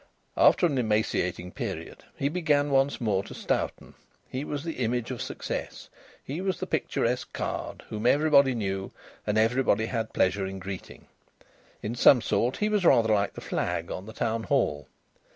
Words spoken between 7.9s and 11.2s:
everybody knew and everybody had pleasure in greeting.